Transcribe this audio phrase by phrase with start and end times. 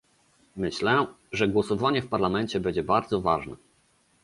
[0.55, 3.55] Myślę, że głosowanie w Parlamencie będzie bardzo ważne